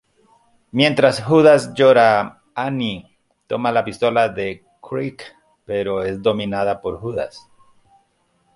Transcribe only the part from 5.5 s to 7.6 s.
pero es dominada por Judas.